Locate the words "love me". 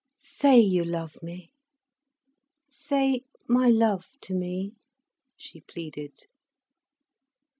0.83-1.51